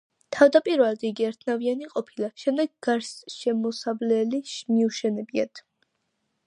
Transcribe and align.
თავდაპირველად 0.35 1.03
იგი 1.09 1.27
ერთნავიანი 1.27 1.89
ყოფილა, 1.91 2.31
შემდეგ 2.45 2.73
გარსშემოსავლელი 2.87 4.43
მიუშენებიათ. 4.75 5.65